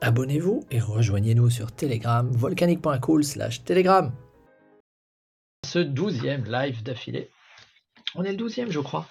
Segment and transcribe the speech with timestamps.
[0.00, 4.12] Abonnez-vous et rejoignez-nous sur Telegram, volcanique.cool slash Telegram.
[5.66, 7.30] Ce douzième live d'affilée.
[8.14, 9.08] On est le douzième, je crois.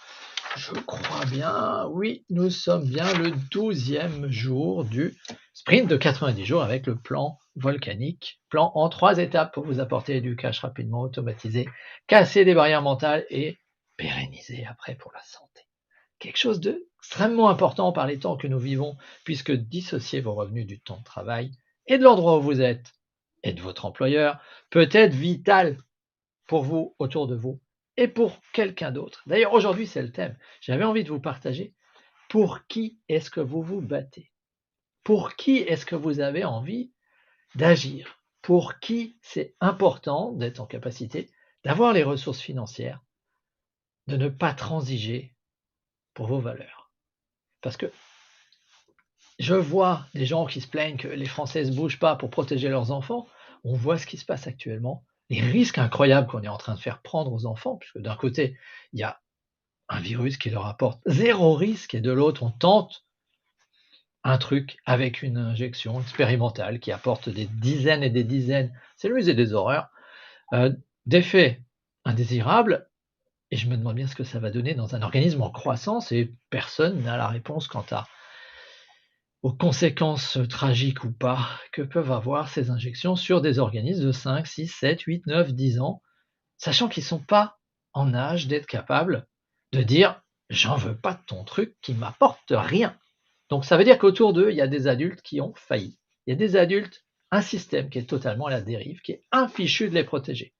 [0.55, 1.87] Je crois bien.
[1.91, 5.13] Oui, nous sommes bien le douzième jour du
[5.53, 8.39] sprint de 90 jours avec le plan volcanique.
[8.47, 11.67] Plan en trois étapes pour vous apporter du cash rapidement automatisé,
[12.07, 13.57] casser des barrières mentales et
[13.97, 15.67] pérenniser après pour la santé
[16.19, 16.59] quelque chose
[17.07, 21.05] d'extrêmement important par les temps que nous vivons, puisque dissocier vos revenus du temps de
[21.05, 21.51] travail
[21.85, 22.91] et de l'endroit où vous êtes
[23.43, 25.77] et de votre employeur peut être vital
[26.47, 27.61] pour vous, autour de vous,
[27.95, 29.23] et pour quelqu'un d'autre.
[29.25, 30.37] D'ailleurs, aujourd'hui, c'est le thème.
[30.59, 31.73] J'avais envie de vous partager
[32.27, 34.33] pour qui est-ce que vous vous battez?
[35.05, 36.91] Pour qui est-ce que vous avez envie
[37.55, 38.19] d'agir?
[38.41, 41.29] Pour qui c'est important d'être en capacité
[41.63, 43.01] d'avoir les ressources financières,
[44.07, 45.33] de ne pas transiger
[46.13, 46.76] pour vos valeurs?
[47.61, 47.91] Parce que
[49.39, 52.69] je vois des gens qui se plaignent que les Français ne bougent pas pour protéger
[52.69, 53.27] leurs enfants.
[53.63, 56.79] On voit ce qui se passe actuellement, les risques incroyables qu'on est en train de
[56.79, 58.57] faire prendre aux enfants, puisque d'un côté,
[58.93, 59.19] il y a
[59.89, 63.05] un virus qui leur apporte zéro risque, et de l'autre, on tente
[64.23, 69.15] un truc avec une injection expérimentale qui apporte des dizaines et des dizaines, c'est le
[69.15, 69.89] musée des horreurs,
[70.53, 70.73] euh,
[71.05, 71.61] d'effets
[72.03, 72.89] indésirables
[73.51, 76.11] et je me demande bien ce que ça va donner dans un organisme en croissance
[76.11, 78.07] et personne n'a la réponse quant à
[79.43, 84.45] aux conséquences tragiques ou pas que peuvent avoir ces injections sur des organismes de 5,
[84.47, 86.01] 6, 7, 8, 9, 10 ans,
[86.57, 87.57] sachant qu'ils ne sont pas
[87.93, 89.27] en âge d'être capables
[89.73, 92.97] de dire j'en veux pas de ton truc qui m'apporte rien.
[93.49, 95.99] Donc ça veut dire qu'autour d'eux, il y a des adultes qui ont failli.
[96.25, 99.23] Il y a des adultes, un système qui est totalement à la dérive, qui est
[99.31, 100.53] infichu de les protéger.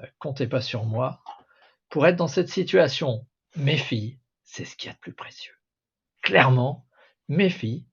[0.00, 1.22] Euh, comptez pas sur moi,
[1.88, 3.26] pour être dans cette situation,
[3.56, 5.54] mes filles, c'est ce qu'il y a de plus précieux.
[6.22, 6.86] Clairement,
[7.28, 7.86] mes filles,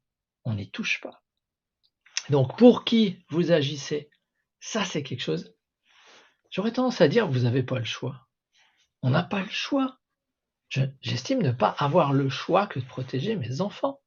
[0.46, 1.24] on n'y touche pas.
[2.30, 4.09] Donc pour qui vous agissez,
[4.59, 5.56] ça c'est quelque chose.
[6.50, 8.28] J'aurais tendance à dire, vous n'avez pas le choix.
[9.02, 9.98] On n'a pas le choix.
[11.02, 14.02] J'estime ne pas avoir le choix que de protéger mes enfants.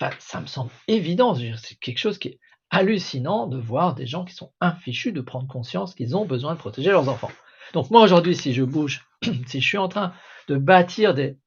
[0.00, 1.34] Enfin, ça me semble évident.
[1.34, 2.40] C'est quelque chose qui est
[2.70, 6.58] hallucinant de voir des gens qui sont infichus de prendre conscience qu'ils ont besoin de
[6.58, 7.32] protéger leurs enfants.
[7.72, 9.07] Donc moi aujourd'hui, si je bouge,
[9.46, 10.14] si je suis en train
[10.48, 11.38] de bâtir des,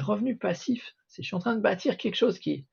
[0.00, 2.66] revenus passifs, si je suis en train de bâtir quelque chose qui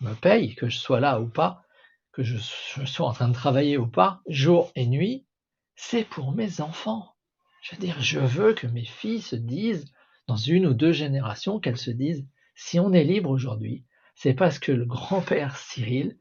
[0.00, 1.64] me paye, que je sois là ou pas,
[2.12, 5.26] que je, sois en train de travailler ou pas, jour et nuit,
[5.76, 7.14] c'est pour mes enfants.
[7.62, 9.92] Je veux dire, je veux que mes filles se disent,
[10.26, 14.58] dans une ou deux générations, qu'elles se disent, si on est libre aujourd'hui, c'est parce
[14.58, 16.18] que le grand-père Cyril,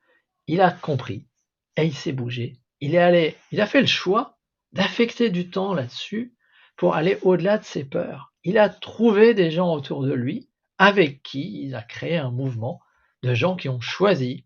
[0.48, 1.28] il a compris
[1.76, 2.60] et il s'est bougé.
[2.82, 4.38] Il est allé, il a fait le choix
[4.72, 6.34] d'affecter du temps là-dessus
[6.80, 8.32] pour aller au-delà de ses peurs.
[8.46, 10.48] Il a trouvé des gens autour de lui
[10.78, 12.80] avec qui il a créé un mouvement
[13.22, 14.46] de gens qui ont choisi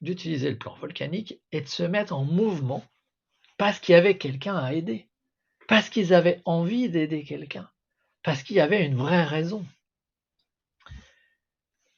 [0.00, 2.82] d'utiliser le plan volcanique et de se mettre en mouvement
[3.58, 5.06] parce qu'il y avait quelqu'un à aider,
[5.68, 7.70] parce qu'ils avaient envie d'aider quelqu'un,
[8.22, 9.66] parce qu'il y avait une vraie raison.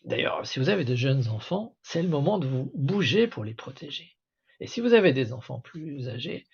[0.05, 3.55] D'ailleurs, si vous avez de jeunes enfants, c'est le moment de vous bouger pour les
[3.55, 4.17] protéger.
[4.59, 6.49] Et si vous avez des enfants plus âgés,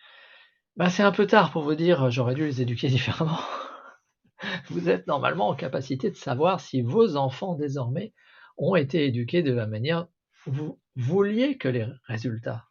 [0.76, 3.40] ben c'est un peu tard pour vous dire j'aurais dû les éduquer différemment.
[4.70, 8.12] vous êtes normalement en capacité de savoir si vos enfants désormais
[8.56, 10.06] ont été éduqués de la manière
[10.46, 12.66] où vous vouliez que les résultats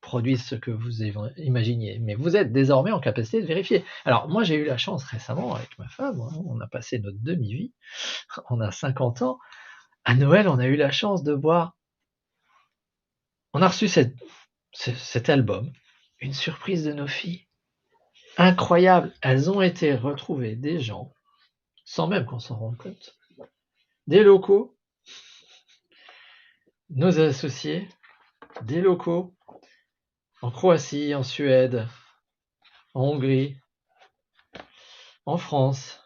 [0.00, 1.98] produisent ce que vous imaginiez.
[2.00, 3.84] Mais vous êtes désormais en capacité de vérifier.
[4.04, 7.18] Alors moi j'ai eu la chance récemment avec ma femme, hein, on a passé notre
[7.20, 7.72] demi-vie,
[8.48, 9.38] on a 50 ans.
[10.04, 11.76] À Noël, on a eu la chance de voir,
[13.52, 15.70] on a reçu cet album,
[16.20, 17.46] une surprise de nos filles.
[18.36, 21.12] Incroyable, elles ont été retrouvées des gens,
[21.84, 23.18] sans même qu'on s'en rende compte,
[24.06, 24.78] des locaux,
[26.90, 27.88] nos associés,
[28.62, 29.34] des locaux
[30.42, 31.86] en Croatie, en Suède,
[32.94, 33.56] en Hongrie,
[35.26, 36.00] en France,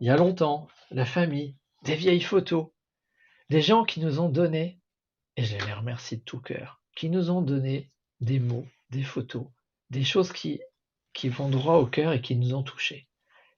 [0.00, 2.68] il y a longtemps, la famille, des vieilles photos,
[3.48, 4.80] des gens qui nous ont donné,
[5.36, 7.90] et je les remercie de tout cœur, qui nous ont donné
[8.20, 9.46] des mots, des photos,
[9.90, 10.60] des choses qui,
[11.12, 13.08] qui vont droit au cœur et qui nous ont touchés.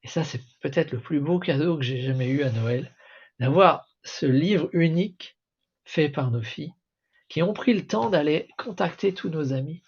[0.03, 2.95] Et ça, c'est peut-être le plus beau cadeau que j'ai jamais eu à Noël,
[3.41, 5.37] d'avoir ce livre unique
[5.85, 6.75] fait par nos filles,
[7.29, 9.83] qui ont pris le temps d'aller contacter tous nos amis,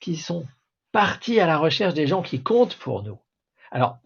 [0.00, 0.46] qui sont
[0.92, 3.20] partis à la recherche des gens qui comptent pour nous.
[3.70, 3.98] Alors,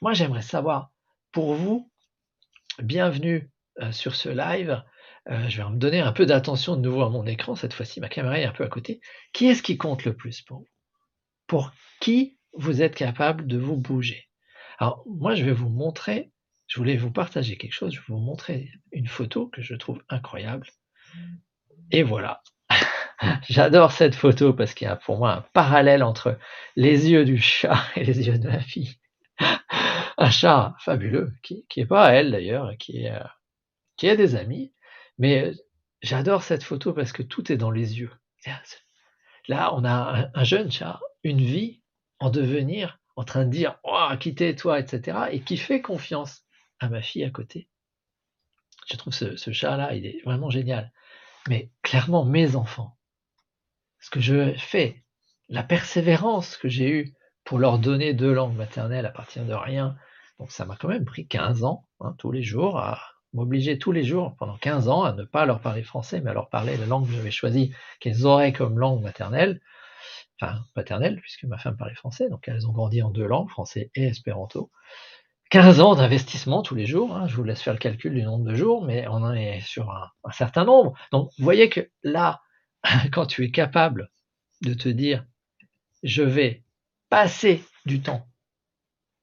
[0.00, 0.90] moi j'aimerais savoir,
[1.32, 1.90] pour vous,
[2.78, 3.50] bienvenue
[3.80, 4.82] euh, sur ce live,
[5.28, 8.00] euh, je vais me donner un peu d'attention de nouveau à mon écran, cette fois-ci
[8.00, 9.00] ma caméra est un peu à côté.
[9.32, 10.68] Qui est-ce qui compte le plus pour vous?
[11.46, 14.28] Pour qui vous êtes capable de vous bouger?
[14.78, 16.32] Alors moi je vais vous montrer,
[16.66, 20.02] je voulais vous partager quelque chose, je vais vous montrer une photo que je trouve
[20.08, 20.68] incroyable.
[21.90, 22.42] Et voilà.
[23.48, 26.38] J'adore cette photo parce qu'il y a pour moi un parallèle entre
[26.76, 28.96] les yeux du chat et les yeux de ma fille.
[30.22, 33.24] Un chat fabuleux, qui, qui est pas elle d'ailleurs, qui, euh,
[33.96, 34.70] qui a des amis,
[35.20, 35.54] mais euh,
[36.02, 38.10] j'adore cette photo parce que tout est dans les yeux.
[39.46, 41.82] Là, on a un, jeune chat, une vie
[42.18, 45.18] en devenir, en train de dire oh, quittez toi, etc.
[45.30, 46.44] et qui fait confiance
[46.78, 47.68] à ma fille à côté.
[48.90, 50.90] Je trouve ce, ce chat-là, il est vraiment génial.
[51.48, 52.96] Mais clairement, mes enfants,
[54.00, 55.04] ce que je fais,
[55.50, 57.14] la persévérance que j'ai eue
[57.44, 59.96] pour leur donner deux langues maternelles à partir de rien,
[60.38, 62.98] donc ça m'a quand même pris 15 ans, hein, tous les jours, à
[63.32, 66.34] m'obliger tous les jours pendant 15 ans à ne pas leur parler français, mais à
[66.34, 69.60] leur parler la langue que j'avais choisie qu'elles auraient comme langue maternelle,
[70.40, 73.90] enfin paternelle, puisque ma femme parlait français, donc elles ont grandi en deux langues, français
[73.94, 74.70] et espéranto.
[75.50, 78.44] 15 ans d'investissement tous les jours, hein, je vous laisse faire le calcul du nombre
[78.44, 80.94] de jours, mais on en est sur un, un certain nombre.
[81.10, 82.40] Donc vous voyez que là,
[83.12, 84.10] quand tu es capable
[84.62, 85.24] de te dire,
[86.02, 86.62] je vais
[87.08, 88.26] passer du temps,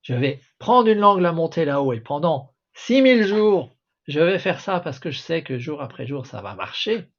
[0.02, 3.77] je vais prendre une langue, la monter là-haut, et pendant 6000 jours,
[4.08, 7.10] je vais faire ça parce que je sais que jour après jour, ça va marcher,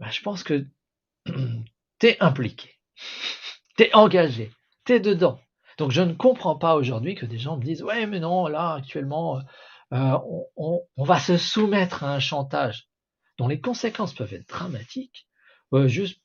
[0.00, 0.66] ben, je pense que
[1.26, 2.78] tu es impliqué,
[3.76, 4.50] tu es engagé,
[4.84, 5.40] tu es dedans.
[5.78, 8.74] Donc je ne comprends pas aujourd'hui que des gens me disent, ouais, mais non, là,
[8.74, 9.40] actuellement,
[9.92, 10.18] euh,
[10.56, 12.88] on, va se soumettre à un chantage
[13.38, 15.28] dont les conséquences peuvent être dramatiques,
[15.74, 16.20] euh, juste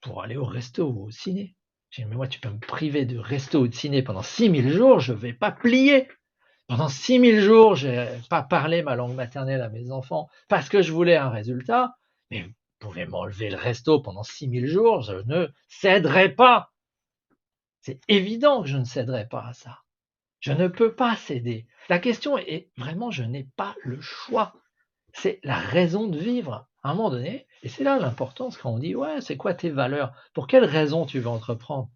[0.00, 1.54] pour aller au resto ou au ciné.
[1.90, 5.00] J'ai mais moi, tu peux me priver de resto ou de ciné pendant 6000 jours,
[5.00, 6.08] je vais pas plier.
[6.68, 10.82] Pendant 6000 jours, je n'ai pas parlé ma langue maternelle à mes enfants parce que
[10.82, 11.96] je voulais un résultat.
[12.30, 16.72] Mais vous pouvez m'enlever le resto pendant 6000 jours, je ne céderai pas.
[17.80, 19.80] C'est évident que je ne céderai pas à ça.
[20.40, 21.66] Je ne peux pas céder.
[21.88, 24.54] La question est vraiment, je n'ai pas le choix.
[25.12, 27.46] C'est la raison de vivre à un moment donné.
[27.62, 30.12] Et c'est là l'importance quand on dit, ouais, c'est quoi tes valeurs?
[30.32, 31.90] Pour quelles raisons tu veux entreprendre?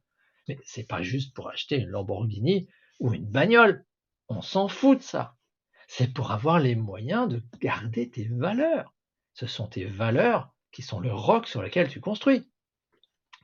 [0.48, 2.68] Mais c'est pas juste pour acheter une Lamborghini
[3.00, 3.84] ou une bagnole.
[4.28, 5.36] On s'en fout de ça.
[5.88, 8.94] C'est pour avoir les moyens de garder tes valeurs.
[9.34, 12.50] Ce sont tes valeurs qui sont le roc sur lequel tu construis.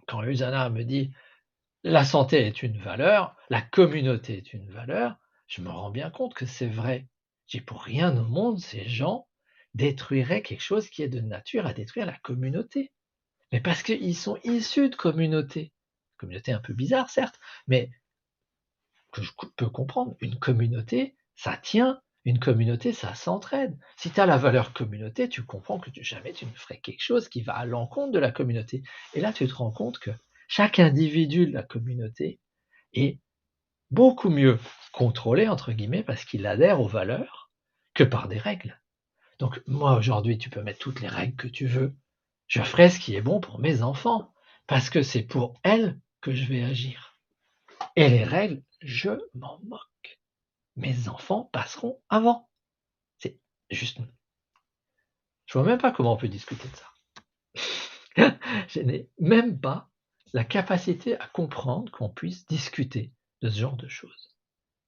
[0.07, 1.13] Quand Usana me dit,
[1.85, 6.35] la santé est une valeur, la communauté est une valeur, je me rends bien compte
[6.35, 7.09] que c'est vrai.
[7.47, 9.29] J'ai pour rien au monde ces gens
[9.75, 12.93] détruiraient quelque chose qui est de nature à détruire la communauté.
[13.53, 15.73] Mais parce qu'ils sont issus de communautés.
[16.17, 17.91] Communauté un peu bizarre, certes, mais
[19.13, 20.17] que je peux comprendre.
[20.21, 22.01] Une communauté, ça tient.
[22.25, 23.77] Une communauté, ça s'entraide.
[23.97, 27.29] Si tu as la valeur communauté, tu comprends que jamais tu ne ferais quelque chose
[27.29, 28.83] qui va à l'encontre de la communauté.
[29.15, 30.13] Et là, tu te rends compte que
[30.47, 32.41] chaque individu de la communauté
[32.93, 33.19] est
[33.91, 34.59] beaucoup mieux
[34.93, 37.51] contrôlé, entre guillemets, parce qu'il adhère aux valeurs
[37.95, 38.81] que par des règles.
[39.39, 41.97] Donc moi aujourd'hui, tu peux mettre toutes les règles que tu veux.
[42.47, 44.33] Je ferai ce qui est bon pour mes enfants,
[44.67, 47.12] parce que c'est pour elles que je vais agir.
[47.97, 50.21] Et les règles, je m'en moque.
[50.77, 52.49] Mes enfants passeront avant.
[53.19, 53.39] C'est
[53.71, 53.99] juste...
[55.47, 56.93] Je vois même pas comment on peut discuter de ça.
[58.69, 59.91] je n'ai même pas
[60.33, 63.13] la capacité à comprendre qu'on puisse discuter
[63.43, 64.35] de ce genre de choses.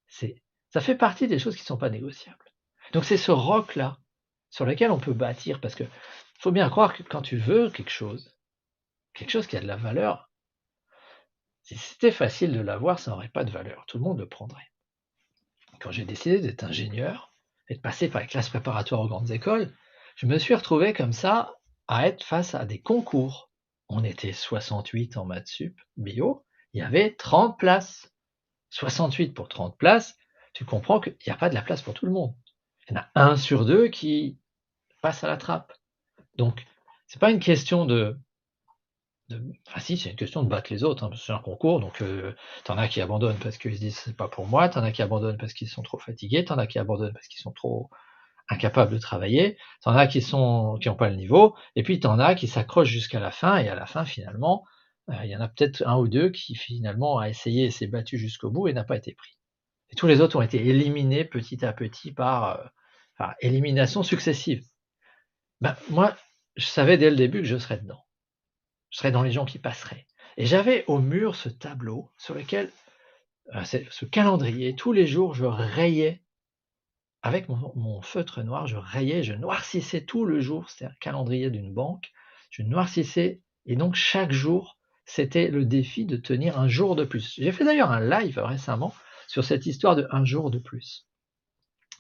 [0.08, 2.52] C'est, ça fait partie des choses qui ne sont pas négociables.
[2.92, 3.98] Donc c'est ce roc-là
[4.50, 5.84] sur lequel on peut bâtir, parce que
[6.38, 8.34] faut bien croire que quand tu veux quelque chose,
[9.14, 10.30] quelque chose qui a de la valeur,
[11.64, 13.85] si c'était facile de l'avoir, ça n'aurait pas de valeur.
[13.87, 14.71] Tout le monde le prendrait.
[15.80, 17.35] Quand j'ai décidé d'être ingénieur
[17.68, 19.73] et de passer par les classes préparatoires aux grandes écoles,
[20.16, 21.54] je me suis retrouvé comme ça
[21.88, 23.50] à être face à des concours.
[23.88, 26.44] On était 68 en maths sup, bio,
[26.75, 28.12] il y avait 30 places.
[28.71, 30.18] 68 pour 30 places,
[30.52, 32.35] tu comprends qu'il n'y a pas de la place pour tout le monde.
[32.88, 34.38] Il y en a un sur deux qui
[35.00, 35.73] passe à la trappe.
[36.37, 36.66] Donc,
[37.06, 38.18] c'est pas une question de,
[39.31, 41.04] Enfin, si, c'est une question de battre les autres.
[41.04, 44.16] Hein, c'est un concours, donc euh, t'en as qui abandonnent parce qu'ils se disent c'est
[44.16, 46.78] pas pour moi, t'en as qui abandonnent parce qu'ils sont trop fatigués, t'en as qui
[46.78, 47.88] abandonnent parce qu'ils sont trop
[48.50, 52.19] incapables de travailler, t'en as qui sont qui n'ont pas le niveau, et puis t'en
[52.19, 54.64] as qui s'accrochent jusqu'à la fin, et à la fin, finalement,
[55.11, 57.87] euh, il y en a peut-être un ou deux qui finalement a essayé et s'est
[57.87, 59.38] battu jusqu'au bout et n'a pas été pris.
[59.90, 62.64] Et tous les autres ont été éliminés petit à petit par, euh,
[63.19, 64.64] par élimination successive.
[65.61, 66.14] Ben, moi,
[66.57, 68.04] je savais dès le début que je serais dedans.
[68.94, 70.06] Je serais dans les gens qui passeraient.
[70.36, 72.70] Et j'avais au mur ce tableau sur lequel,
[73.52, 76.22] euh, ce calendrier, tous les jours, je rayais
[77.20, 81.74] avec mon, feutre noir, je rayais, je noircissais tout le jour, c'était un calendrier d'une
[81.74, 82.12] banque,
[82.50, 87.34] je noircissais, et donc chaque jour, c'était le défi de tenir un jour de plus.
[87.36, 88.94] J'ai fait d'ailleurs un live récemment
[89.26, 91.08] sur cette histoire de un jour de plus.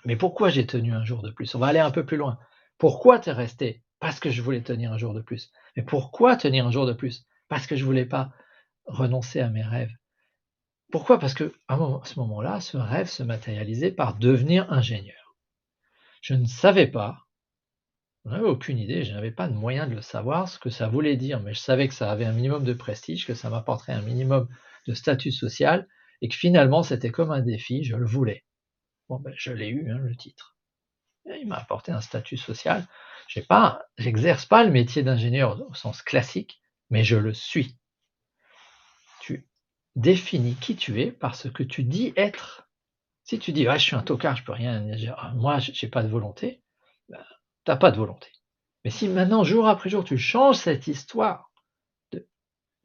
[0.04, 1.56] Mais pourquoi j'ai tenu un jour de plus?
[1.56, 2.38] On va aller un peu plus loin.
[2.78, 3.82] Pourquoi t'es resté?
[3.98, 5.50] Parce que je voulais tenir un jour de plus.
[5.76, 7.26] Mais pourquoi tenir un jour de plus?
[7.48, 8.32] Parce que je voulais pas
[8.86, 9.92] renoncer à mes rêves.
[10.92, 11.18] Pourquoi?
[11.18, 15.36] Parce que à ce moment-là, ce rêve se matérialisait par devenir ingénieur.
[16.20, 17.24] Je ne savais pas,
[18.24, 20.88] je n'avais aucune idée, je n'avais pas de moyen de le savoir, ce que ça
[20.88, 23.92] voulait dire, mais je savais que ça avait un minimum de prestige, que ça m'apporterait
[23.92, 24.48] un minimum
[24.86, 25.86] de statut social,
[26.22, 28.44] et que finalement c'était comme un défi, je le voulais.
[29.08, 30.56] Bon, ben, je l'ai eu, hein, le titre.
[31.26, 32.86] il m'a apporté un statut social.
[33.28, 33.40] Je
[33.98, 37.76] n'exerce pas le métier d'ingénieur au sens classique, mais je le suis.
[39.20, 39.46] Tu
[39.96, 42.68] définis qui tu es par ce que tu dis être.
[43.24, 44.84] Si tu dis, ah, je suis un tocard, je peux rien
[45.34, 46.62] moi, j'ai pas de volonté,
[47.08, 47.24] ben,
[47.64, 48.28] tu n'as pas de volonté.
[48.84, 51.50] Mais si maintenant, jour après jour, tu changes cette histoire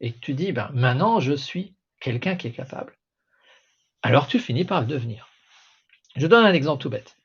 [0.00, 2.96] et que tu dis, ben, maintenant, je suis quelqu'un qui est capable,
[4.02, 5.28] alors tu finis par le devenir.
[6.16, 7.16] Je donne un exemple tout bête.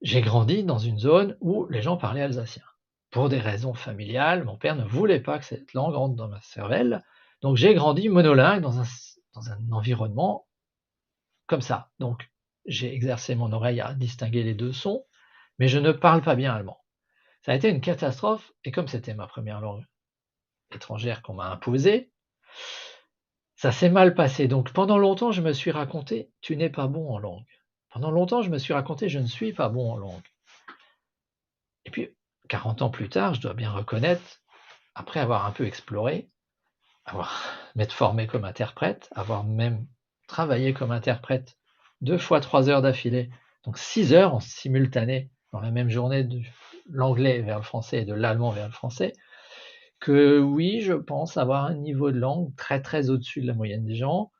[0.00, 2.62] J'ai grandi dans une zone où les gens parlaient alsacien.
[3.10, 6.40] Pour des raisons familiales, mon père ne voulait pas que cette langue rentre dans ma
[6.40, 7.02] cervelle,
[7.40, 8.84] donc j'ai grandi monolingue dans un,
[9.34, 10.46] dans un environnement
[11.46, 11.90] comme ça.
[11.98, 12.30] Donc
[12.66, 15.04] j'ai exercé mon oreille à distinguer les deux sons,
[15.58, 16.80] mais je ne parle pas bien allemand.
[17.42, 19.84] Ça a été une catastrophe, et comme c'était ma première langue
[20.72, 22.12] étrangère qu'on m'a imposée,
[23.56, 24.46] ça s'est mal passé.
[24.46, 27.46] Donc pendant longtemps, je me suis raconté, tu n'es pas bon en langue.
[27.90, 30.26] Pendant longtemps, je me suis raconté, je ne suis pas bon en langue.
[31.84, 32.10] Et puis,
[32.48, 34.42] 40 ans plus tard, je dois bien reconnaître,
[34.94, 36.30] après avoir un peu exploré,
[37.04, 37.42] avoir
[37.74, 39.86] m'être formé comme interprète, avoir même
[40.26, 41.56] travaillé comme interprète
[42.00, 43.30] deux fois trois heures d'affilée,
[43.64, 46.40] donc six heures en simultané dans la même journée de
[46.88, 49.12] l'anglais vers le français et de l'allemand vers le français,
[50.00, 53.84] que oui, je pense avoir un niveau de langue très très au-dessus de la moyenne
[53.84, 54.30] des gens.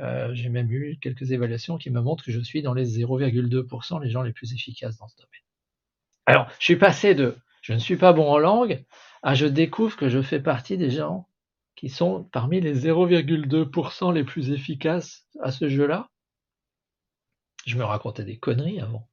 [0.00, 4.02] Euh, j'ai même eu quelques évaluations qui me montrent que je suis dans les 0,2%
[4.02, 5.30] les gens les plus efficaces dans ce domaine.
[6.26, 8.84] Alors, je suis passé de je ne suis pas bon en langue
[9.22, 11.28] à je découvre que je fais partie des gens
[11.76, 16.10] qui sont parmi les 0,2% les plus efficaces à ce jeu-là.
[17.66, 19.08] Je me racontais des conneries avant.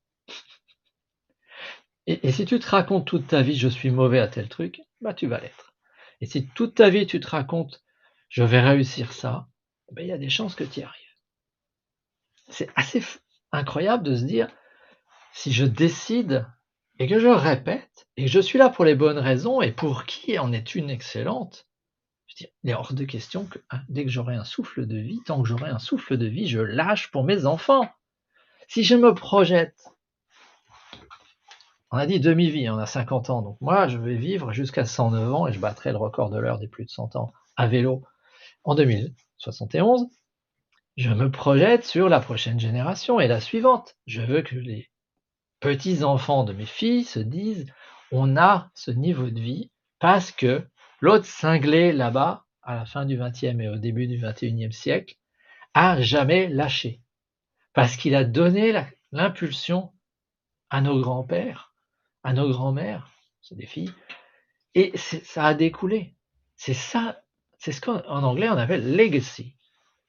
[2.08, 5.14] Et, si tu te racontes toute ta vie je suis mauvais à tel truc, bah
[5.14, 5.74] tu vas l'être.
[6.20, 7.84] Et si toute ta vie tu te racontes
[8.30, 9.48] je vais réussir ça,
[9.92, 11.02] ben, il y a des chances que tu y arrives.
[12.50, 13.04] C'est assez
[13.52, 14.50] incroyable de se dire
[15.34, 16.46] si je décide
[17.00, 20.06] et que je répète et que je suis là pour les bonnes raisons et pour
[20.06, 21.68] qui en est une excellente,
[22.40, 25.42] il est hors de question que hein, dès que j'aurai un souffle de vie, tant
[25.42, 27.90] que j'aurai un souffle de vie, je lâche pour mes enfants.
[28.68, 29.92] Si je me projette
[31.92, 33.42] on a dit demi-vie, on a 50 ans.
[33.42, 36.58] Donc moi, je vais vivre jusqu'à 109 ans et je battrai le record de l'heure
[36.58, 38.04] des plus de 100 ans à vélo
[38.64, 38.76] en
[39.46, 40.08] 2071.
[40.98, 43.96] Je me projette sur la prochaine génération et la suivante.
[44.06, 44.90] Je veux que les
[45.60, 47.66] petits-enfants de mes filles se disent
[48.12, 50.68] on a ce niveau de vie parce que
[51.00, 55.16] l'autre cinglé là-bas, à la fin du 20e et au début du 21e siècle,
[55.74, 57.02] a jamais lâché.
[57.74, 58.74] Parce qu'il a donné
[59.12, 59.94] l'impulsion
[60.70, 61.72] à nos grands-pères
[62.24, 63.10] à nos grands-mères,
[63.42, 63.94] c'est des filles,
[64.76, 66.16] et ça a découlé.
[66.56, 67.21] C'est ça,
[67.62, 69.56] c'est ce qu'en anglais on appelle legacy.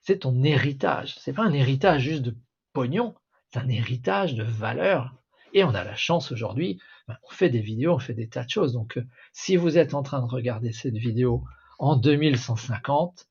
[0.00, 1.16] C'est ton héritage.
[1.18, 2.34] C'est pas un héritage juste de
[2.72, 3.14] pognon,
[3.50, 5.14] c'est un héritage de valeur.
[5.52, 8.44] Et on a la chance aujourd'hui, ben, on fait des vidéos, on fait des tas
[8.44, 8.72] de choses.
[8.72, 11.44] Donc, euh, si vous êtes en train de regarder cette vidéo
[11.78, 13.28] en 2150,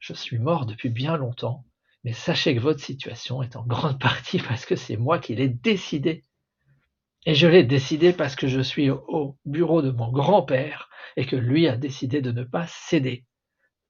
[0.00, 1.64] je suis mort depuis bien longtemps,
[2.02, 5.48] mais sachez que votre situation est en grande partie parce que c'est moi qui l'ai
[5.48, 6.24] décidé.
[7.24, 11.36] Et je l'ai décidé parce que je suis au bureau de mon grand-père et que
[11.36, 13.26] lui a décidé de ne pas céder.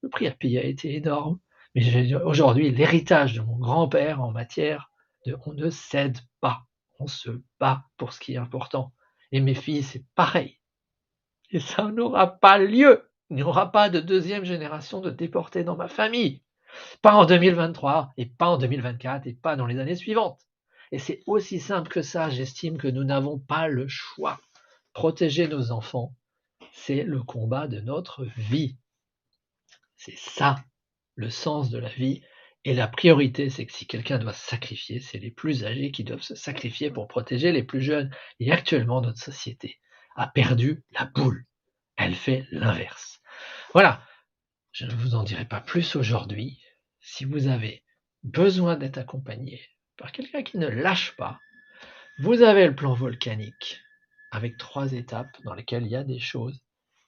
[0.01, 1.39] Le prix à payer a été énorme,
[1.75, 4.91] mais aujourd'hui l'héritage de mon grand-père en matière
[5.25, 6.63] de on ne cède pas,
[6.99, 7.29] on se
[7.59, 8.93] bat pour ce qui est important.
[9.31, 10.59] Et mes filles, c'est pareil.
[11.51, 13.09] Et ça n'aura pas lieu.
[13.29, 16.41] Il n'y aura pas de deuxième génération de déportés dans ma famille.
[17.01, 20.41] Pas en 2023, et pas en 2024, et pas dans les années suivantes.
[20.91, 24.39] Et c'est aussi simple que ça, j'estime que nous n'avons pas le choix.
[24.93, 26.13] Protéger nos enfants,
[26.73, 28.77] c'est le combat de notre vie.
[30.03, 30.55] C'est ça
[31.13, 32.23] le sens de la vie.
[32.65, 36.03] Et la priorité, c'est que si quelqu'un doit se sacrifier, c'est les plus âgés qui
[36.03, 38.09] doivent se sacrifier pour protéger les plus jeunes.
[38.39, 39.79] Et actuellement, notre société
[40.15, 41.45] a perdu la boule.
[41.97, 43.21] elle fait l'inverse.
[43.73, 44.03] Voilà,
[44.71, 46.59] je ne vous en dirai pas plus aujourd'hui.
[46.99, 47.83] Si vous avez
[48.23, 49.61] besoin d'être accompagné
[49.97, 51.39] par quelqu'un qui ne lâche pas,
[52.17, 53.79] vous avez le plan volcanique
[54.31, 56.59] avec trois étapes dans lesquelles il y a des choses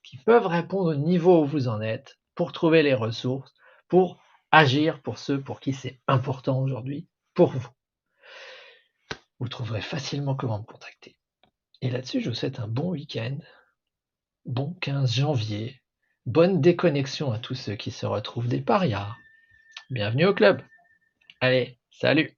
[0.03, 3.53] qui peuvent répondre au niveau où vous en êtes pour trouver les ressources,
[3.87, 4.19] pour
[4.51, 7.67] agir pour ceux pour qui c'est important aujourd'hui, pour vous.
[9.39, 11.15] Vous trouverez facilement comment me contacter.
[11.81, 13.37] Et là-dessus, je vous souhaite un bon week-end,
[14.45, 15.81] bon 15 janvier,
[16.25, 19.15] bonne déconnexion à tous ceux qui se retrouvent des parias.
[19.89, 20.61] Bienvenue au club.
[21.41, 22.37] Allez, salut